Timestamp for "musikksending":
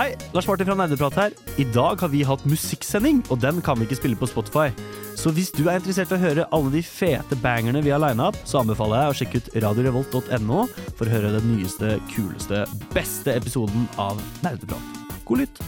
2.48-3.18